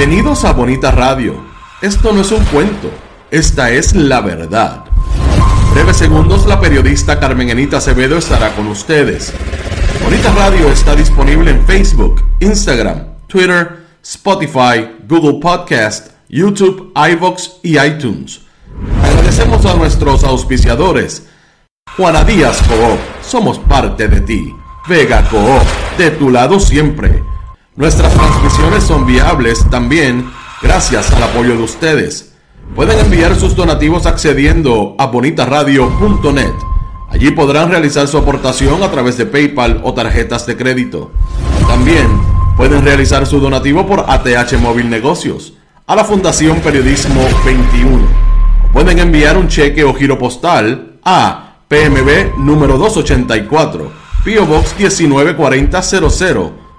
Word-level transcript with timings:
Bienvenidos 0.00 0.46
a 0.46 0.54
Bonita 0.54 0.90
Radio. 0.90 1.34
Esto 1.82 2.14
no 2.14 2.22
es 2.22 2.32
un 2.32 2.42
cuento, 2.46 2.90
esta 3.30 3.70
es 3.70 3.94
la 3.94 4.22
verdad. 4.22 4.86
Breves 5.74 5.98
segundos, 5.98 6.46
la 6.46 6.58
periodista 6.58 7.20
Carmen 7.20 7.50
Enita 7.50 7.76
Acevedo 7.76 8.16
estará 8.16 8.56
con 8.56 8.66
ustedes. 8.68 9.34
Bonita 10.02 10.32
Radio 10.32 10.70
está 10.70 10.96
disponible 10.96 11.50
en 11.50 11.66
Facebook, 11.66 12.24
Instagram, 12.40 13.08
Twitter, 13.26 13.88
Spotify, 14.02 14.88
Google 15.06 15.38
Podcast, 15.38 16.12
YouTube, 16.30 16.94
iVoox 16.96 17.58
y 17.62 17.78
iTunes. 17.78 18.40
Agradecemos 19.04 19.66
a 19.66 19.74
nuestros 19.74 20.24
auspiciadores. 20.24 21.28
Juana 21.98 22.24
Díaz 22.24 22.62
Coop, 22.62 22.98
somos 23.20 23.58
parte 23.58 24.08
de 24.08 24.22
ti. 24.22 24.50
Vega 24.88 25.28
Coop, 25.28 25.98
de 25.98 26.10
tu 26.12 26.30
lado 26.30 26.58
siempre. 26.58 27.22
Nuestras 27.76 28.12
transmisiones 28.12 28.82
también 29.70 30.28
gracias 30.60 31.12
al 31.12 31.22
apoyo 31.22 31.56
de 31.56 31.62
ustedes. 31.62 32.32
Pueden 32.74 32.98
enviar 32.98 33.36
sus 33.36 33.54
donativos 33.54 34.06
accediendo 34.06 34.96
a 34.98 35.06
bonitaradio.net. 35.06 36.52
Allí 37.10 37.30
podrán 37.30 37.70
realizar 37.70 38.08
su 38.08 38.18
aportación 38.18 38.82
a 38.82 38.90
través 38.90 39.16
de 39.16 39.26
PayPal 39.26 39.82
o 39.84 39.94
tarjetas 39.94 40.46
de 40.46 40.56
crédito. 40.56 41.12
También 41.68 42.08
pueden 42.56 42.84
realizar 42.84 43.24
su 43.24 43.38
donativo 43.38 43.86
por 43.86 44.04
ATH 44.08 44.58
Móvil 44.60 44.90
Negocios 44.90 45.52
a 45.86 45.94
la 45.94 46.04
Fundación 46.04 46.58
Periodismo 46.58 47.22
21. 47.44 48.04
O 48.68 48.72
pueden 48.72 48.98
enviar 48.98 49.36
un 49.36 49.46
cheque 49.46 49.84
o 49.84 49.94
giro 49.94 50.18
postal 50.18 50.98
a 51.04 51.54
PMB 51.68 52.36
número 52.38 52.78
284, 52.78 53.92
Pio 54.24 54.44
Box 54.44 54.74
194000 54.76 56.59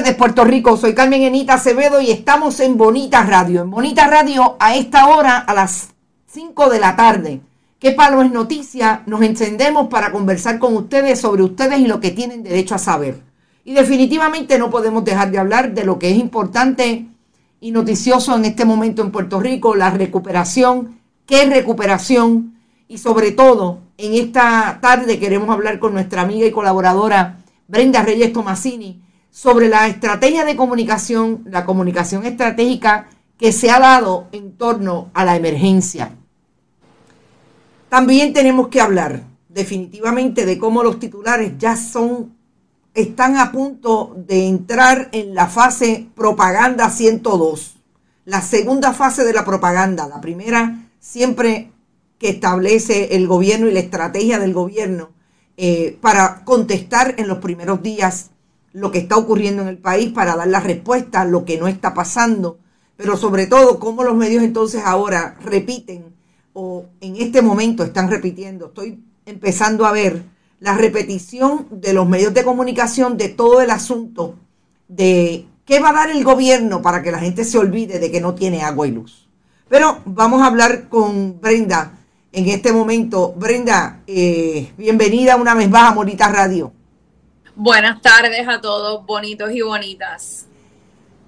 Tardes, 0.00 0.16
Puerto 0.16 0.44
Rico. 0.44 0.78
Soy 0.78 0.94
Carmen 0.94 1.20
Enita 1.20 1.54
Acevedo 1.54 2.00
y 2.00 2.10
estamos 2.10 2.58
en 2.60 2.78
Bonita 2.78 3.22
Radio. 3.22 3.60
En 3.60 3.70
Bonita 3.70 4.06
Radio, 4.06 4.56
a 4.58 4.74
esta 4.74 5.08
hora, 5.08 5.36
a 5.36 5.52
las 5.52 5.90
5 6.28 6.70
de 6.70 6.80
la 6.80 6.96
tarde. 6.96 7.42
¿Qué 7.78 7.90
palo 7.90 8.22
es 8.22 8.32
noticia? 8.32 9.02
Nos 9.04 9.20
encendemos 9.20 9.88
para 9.88 10.10
conversar 10.10 10.58
con 10.58 10.74
ustedes 10.74 11.20
sobre 11.20 11.42
ustedes 11.42 11.80
y 11.80 11.86
lo 11.86 12.00
que 12.00 12.12
tienen 12.12 12.42
derecho 12.42 12.74
a 12.74 12.78
saber. 12.78 13.20
Y 13.62 13.74
definitivamente 13.74 14.58
no 14.58 14.70
podemos 14.70 15.04
dejar 15.04 15.30
de 15.30 15.38
hablar 15.38 15.74
de 15.74 15.84
lo 15.84 15.98
que 15.98 16.10
es 16.10 16.16
importante 16.16 17.06
y 17.60 17.70
noticioso 17.70 18.34
en 18.34 18.46
este 18.46 18.64
momento 18.64 19.02
en 19.02 19.10
Puerto 19.10 19.38
Rico, 19.38 19.74
la 19.74 19.90
recuperación, 19.90 20.98
qué 21.26 21.44
recuperación 21.44 22.54
y 22.88 22.96
sobre 22.96 23.32
todo 23.32 23.80
en 23.98 24.14
esta 24.14 24.78
tarde 24.80 25.18
queremos 25.18 25.50
hablar 25.50 25.78
con 25.78 25.92
nuestra 25.92 26.22
amiga 26.22 26.46
y 26.46 26.52
colaboradora 26.52 27.40
Brenda 27.68 28.02
Reyes 28.02 28.32
Tomasini 28.32 29.09
sobre 29.30 29.68
la 29.68 29.86
estrategia 29.86 30.44
de 30.44 30.56
comunicación, 30.56 31.44
la 31.46 31.64
comunicación 31.64 32.24
estratégica 32.24 33.08
que 33.38 33.52
se 33.52 33.70
ha 33.70 33.78
dado 33.78 34.28
en 34.32 34.56
torno 34.56 35.10
a 35.14 35.24
la 35.24 35.36
emergencia. 35.36 36.12
También 37.88 38.32
tenemos 38.32 38.68
que 38.68 38.80
hablar 38.80 39.22
definitivamente 39.48 40.46
de 40.46 40.58
cómo 40.58 40.82
los 40.82 40.98
titulares 40.98 41.54
ya 41.58 41.76
son 41.76 42.38
están 42.94 43.36
a 43.36 43.52
punto 43.52 44.14
de 44.16 44.46
entrar 44.46 45.08
en 45.12 45.34
la 45.34 45.46
fase 45.46 46.08
propaganda 46.14 46.90
102, 46.90 47.76
la 48.24 48.42
segunda 48.42 48.92
fase 48.92 49.24
de 49.24 49.32
la 49.32 49.44
propaganda, 49.44 50.08
la 50.08 50.20
primera 50.20 50.88
siempre 50.98 51.72
que 52.18 52.30
establece 52.30 53.16
el 53.16 53.26
gobierno 53.26 53.68
y 53.68 53.72
la 53.72 53.80
estrategia 53.80 54.38
del 54.38 54.52
gobierno 54.52 55.10
eh, 55.56 55.98
para 56.00 56.44
contestar 56.44 57.14
en 57.16 57.28
los 57.28 57.38
primeros 57.38 57.82
días 57.82 58.30
lo 58.72 58.90
que 58.90 58.98
está 58.98 59.16
ocurriendo 59.16 59.62
en 59.62 59.68
el 59.68 59.78
país 59.78 60.12
para 60.12 60.36
dar 60.36 60.48
la 60.48 60.60
respuesta 60.60 61.22
a 61.22 61.24
lo 61.24 61.44
que 61.44 61.58
no 61.58 61.68
está 61.68 61.94
pasando, 61.94 62.58
pero 62.96 63.16
sobre 63.16 63.46
todo 63.46 63.78
cómo 63.78 64.04
los 64.04 64.14
medios 64.14 64.42
entonces 64.42 64.82
ahora 64.84 65.36
repiten 65.42 66.14
o 66.52 66.86
en 67.00 67.16
este 67.16 67.42
momento 67.42 67.82
están 67.82 68.10
repitiendo. 68.10 68.66
Estoy 68.66 69.02
empezando 69.26 69.86
a 69.86 69.92
ver 69.92 70.22
la 70.60 70.76
repetición 70.76 71.66
de 71.70 71.92
los 71.92 72.08
medios 72.08 72.34
de 72.34 72.44
comunicación 72.44 73.16
de 73.16 73.28
todo 73.28 73.60
el 73.60 73.70
asunto 73.70 74.36
de 74.88 75.46
qué 75.64 75.80
va 75.80 75.90
a 75.90 75.94
dar 75.94 76.10
el 76.10 76.22
gobierno 76.24 76.82
para 76.82 77.02
que 77.02 77.12
la 77.12 77.18
gente 77.18 77.44
se 77.44 77.58
olvide 77.58 77.98
de 77.98 78.10
que 78.10 78.20
no 78.20 78.34
tiene 78.34 78.62
agua 78.62 78.86
y 78.86 78.90
luz. 78.90 79.28
Pero 79.68 80.00
vamos 80.04 80.42
a 80.42 80.46
hablar 80.46 80.88
con 80.88 81.40
Brenda 81.40 81.92
en 82.32 82.48
este 82.48 82.72
momento. 82.72 83.32
Brenda, 83.32 84.00
eh, 84.06 84.72
bienvenida 84.76 85.36
una 85.36 85.54
vez 85.54 85.70
más 85.70 85.92
a 85.92 85.94
Morita 85.94 86.28
Radio. 86.28 86.72
Buenas 87.56 88.00
tardes 88.00 88.46
a 88.46 88.60
todos, 88.60 89.04
bonitos 89.04 89.50
y 89.52 89.60
bonitas. 89.60 90.46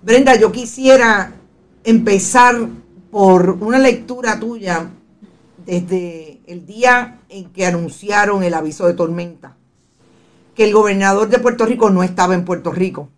Brenda, 0.03 0.37
yo 0.37 0.53
quisiera 0.53 1.33
empezar 1.83 2.69
por 3.11 3.51
una 3.61 3.79
lectura 3.79 4.39
tuya 4.39 4.89
desde 5.67 6.41
el 6.47 6.65
día 6.65 7.21
en 7.29 7.53
que 7.53 7.67
anunciaron 7.67 8.45
el 8.45 8.55
aviso 8.55 8.87
de 8.87 8.95
tormenta, 8.95 9.57
que 10.55 10.65
el 10.65 10.73
gobernador 10.73 11.29
de 11.29 11.41
Puerto 11.41 11.67
Rico 11.67 11.91
no 11.91 12.05
estaba 12.05 12.35
en 12.35 12.45
Puerto 12.45 12.71
Rico 12.71 13.09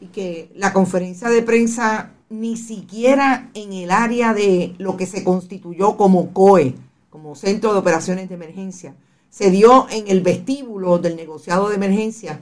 y 0.00 0.06
que 0.06 0.50
la 0.54 0.72
conferencia 0.72 1.28
de 1.28 1.42
prensa 1.42 2.12
ni 2.30 2.56
siquiera 2.56 3.50
en 3.52 3.74
el 3.74 3.90
área 3.90 4.32
de 4.32 4.74
lo 4.78 4.96
que 4.96 5.06
se 5.06 5.24
constituyó 5.24 5.96
como 5.98 6.32
COE, 6.32 6.74
como 7.10 7.34
Centro 7.34 7.74
de 7.74 7.80
Operaciones 7.80 8.28
de 8.28 8.36
Emergencia, 8.36 8.94
se 9.30 9.50
dio 9.50 9.86
en 9.90 10.08
el 10.08 10.20
vestíbulo 10.20 10.98
del 10.98 11.16
negociado 11.16 11.68
de 11.68 11.76
emergencia 11.76 12.40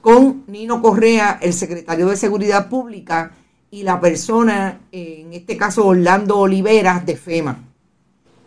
con 0.00 0.44
Nino 0.46 0.80
Correa, 0.80 1.38
el 1.42 1.52
secretario 1.52 2.08
de 2.08 2.16
Seguridad 2.16 2.68
Pública, 2.68 3.32
y 3.70 3.84
la 3.84 4.00
persona, 4.00 4.82
en 4.92 5.32
este 5.32 5.56
caso 5.56 5.86
Orlando 5.86 6.38
Oliveras, 6.38 7.06
de 7.06 7.16
FEMA. 7.16 7.58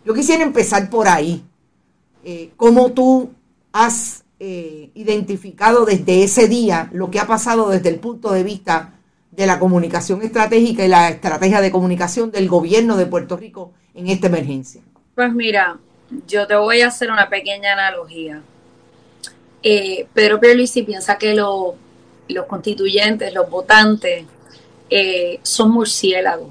Yo 0.04 0.14
quisiera 0.14 0.44
empezar 0.44 0.88
por 0.88 1.08
ahí. 1.08 1.42
Eh, 2.22 2.50
¿Cómo 2.56 2.92
tú 2.92 3.30
has 3.72 4.24
eh, 4.38 4.90
identificado 4.94 5.84
desde 5.84 6.22
ese 6.22 6.46
día 6.46 6.88
lo 6.92 7.10
que 7.10 7.18
ha 7.18 7.26
pasado 7.26 7.70
desde 7.70 7.88
el 7.88 7.98
punto 7.98 8.32
de 8.32 8.44
vista 8.44 8.94
de 9.32 9.46
la 9.46 9.58
comunicación 9.58 10.22
estratégica 10.22 10.84
y 10.84 10.88
la 10.88 11.08
estrategia 11.08 11.60
de 11.60 11.72
comunicación 11.72 12.30
del 12.30 12.48
gobierno 12.48 12.96
de 12.96 13.06
Puerto 13.06 13.36
Rico 13.36 13.72
en 13.94 14.06
esta 14.06 14.28
emergencia? 14.28 14.80
Pues 15.16 15.32
mira, 15.32 15.78
yo 16.26 16.46
te 16.46 16.54
voy 16.56 16.82
a 16.82 16.88
hacer 16.88 17.10
una 17.10 17.28
pequeña 17.28 17.72
analogía. 17.72 18.42
Eh, 19.62 20.06
Pedro 20.14 20.40
Pierluisi 20.40 20.82
piensa 20.82 21.18
que 21.18 21.34
los 21.34 21.74
constituyentes, 22.46 23.32
los 23.32 23.48
votantes, 23.50 24.24
eh, 24.88 25.40
son 25.42 25.70
murciélagos, 25.70 26.48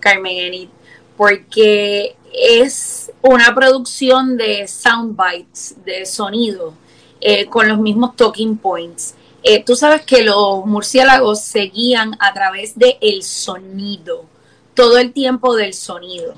Carmen 0.00 0.36
Enid, 0.36 0.68
porque 1.16 2.16
es 2.32 3.12
una 3.22 3.54
producción 3.54 4.36
de 4.36 4.66
sound 4.66 5.16
bites, 5.16 5.76
de 5.84 6.04
sonido, 6.06 6.74
eh, 7.20 7.46
con 7.46 7.68
los 7.68 7.78
mismos 7.78 8.16
talking 8.16 8.56
points. 8.56 9.14
Eh, 9.42 9.62
tú 9.64 9.76
sabes 9.76 10.02
que 10.02 10.22
los 10.22 10.66
murciélagos 10.66 11.40
se 11.40 11.62
guían 11.62 12.16
a 12.20 12.32
través 12.34 12.76
del 12.78 12.96
el 13.00 13.22
sonido, 13.22 14.24
todo 14.74 14.98
el 14.98 15.12
tiempo 15.12 15.54
del 15.54 15.74
sonido. 15.74 16.34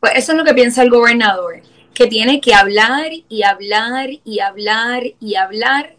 Pues 0.00 0.14
eso 0.16 0.32
es 0.32 0.38
lo 0.38 0.44
que 0.44 0.54
piensa 0.54 0.82
el 0.82 0.90
gobernador, 0.90 1.60
que 1.94 2.06
tiene 2.06 2.40
que 2.40 2.54
hablar 2.54 3.10
y 3.28 3.42
hablar 3.42 4.10
y 4.24 4.40
hablar 4.40 5.02
y 5.20 5.34
hablar 5.36 5.94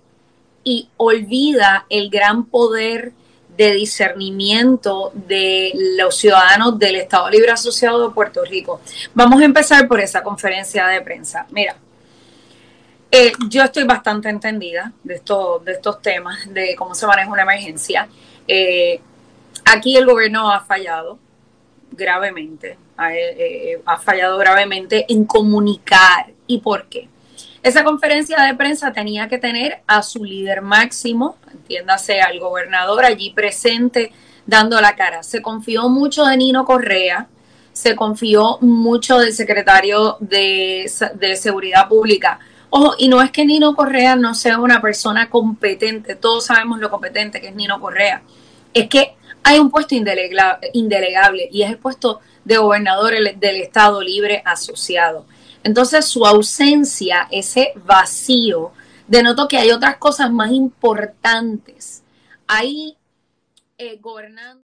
y 0.64 0.90
olvida 0.98 1.86
el 1.90 2.10
gran 2.10 2.46
poder 2.46 3.14
de 3.56 3.74
discernimiento 3.74 5.12
de 5.14 5.72
los 5.98 6.18
ciudadanos 6.18 6.80
del 6.80 6.96
Estado 6.96 7.30
Libre 7.30 7.52
Asociado 7.52 8.08
de 8.08 8.14
Puerto 8.14 8.44
Rico. 8.44 8.82
Vamos 9.14 9.42
a 9.42 9.46
empezar 9.46 9.88
por 9.88 10.00
esa 10.00 10.24
conferencia 10.24 10.88
de 10.88 11.02
prensa. 11.02 11.46
Mira, 11.52 11.76
eh, 13.12 13.32
yo 13.48 13.62
estoy 13.62 13.84
bastante 13.84 14.30
entendida 14.30 14.92
de, 15.04 15.16
esto, 15.16 15.62
de 15.64 15.74
estos 15.74 16.02
temas, 16.02 16.52
de 16.52 16.76
cómo 16.76 16.96
se 16.96 17.06
maneja 17.06 17.30
una 17.30 17.44
emergencia. 17.44 18.08
Eh, 18.48 19.00
aquí 19.66 19.96
el 19.96 20.06
gobierno 20.08 20.52
ha 20.52 20.62
fallado 20.62 21.20
gravemente, 21.96 22.78
ha, 22.98 23.14
eh, 23.14 23.82
ha 23.86 23.98
fallado 23.98 24.38
gravemente 24.38 25.06
en 25.10 25.26
comunicar. 25.26 26.32
¿Y 26.48 26.60
por 26.60 26.88
qué? 26.90 27.10
Esa 27.64 27.86
conferencia 27.86 28.42
de 28.44 28.56
prensa 28.56 28.92
tenía 28.92 29.30
que 29.30 29.38
tener 29.38 29.82
a 29.88 30.04
su 30.04 30.26
líder 30.26 30.62
máximo, 30.62 31.38
entiéndase 31.50 32.20
al 32.20 32.38
gobernador 32.40 33.06
allí 33.06 33.32
presente 33.32 34.12
dando 34.46 34.82
la 34.82 34.96
cara. 34.96 35.24
Se 35.24 35.42
confió 35.42 35.88
mucho 35.88 36.26
de 36.26 36.36
Nino 36.36 36.66
Correa, 36.66 37.28
se 37.72 37.96
confió 37.96 38.58
mucho 38.60 39.18
del 39.18 39.34
secretario 39.34 40.18
de, 40.20 40.92
de 41.16 41.36
Seguridad 41.38 41.88
Pública. 41.88 42.40
Ojo, 42.70 42.96
y 42.98 43.08
no 43.08 43.22
es 43.22 43.32
que 43.32 43.46
Nino 43.46 43.76
Correa 43.76 44.16
no 44.16 44.34
sea 44.36 44.60
una 44.60 44.82
persona 44.82 45.30
competente, 45.30 46.16
todos 46.16 46.48
sabemos 46.48 46.80
lo 46.80 46.90
competente 46.90 47.40
que 47.40 47.48
es 47.48 47.56
Nino 47.56 47.80
Correa, 47.80 48.24
es 48.74 48.90
que 48.90 49.16
hay 49.44 49.60
un 49.60 49.70
puesto 49.70 49.96
indelegable 49.96 51.50
y 51.52 51.64
es 51.64 51.72
el 51.72 51.78
puesto 51.78 52.22
de 52.44 52.58
gobernador 52.58 53.14
del 53.14 53.56
Estado 53.58 54.02
Libre 54.02 54.42
Asociado. 54.46 55.26
Entonces 55.64 56.06
su 56.06 56.26
ausencia, 56.26 57.28
ese 57.32 57.74
vacío, 57.86 58.72
denotó 59.08 59.48
que 59.48 59.58
hay 59.58 59.72
otras 59.72 59.98
cosas 59.98 60.32
más 60.32 60.52
importantes. 60.52 62.04
Ahí 62.48 62.98
eh, 63.78 63.98
gobernando. 64.02 64.62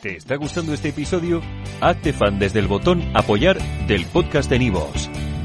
¿Te 0.00 0.16
está 0.16 0.36
gustando 0.36 0.74
este 0.74 0.90
episodio? 0.90 1.42
Hazte 1.80 2.12
fan 2.12 2.38
desde 2.38 2.58
el 2.58 2.68
botón 2.68 3.02
apoyar 3.14 3.58
del 3.86 4.04
podcast 4.06 4.50
de 4.50 4.58
Nivos. 4.58 5.08